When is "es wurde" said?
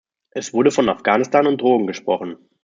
0.31-0.71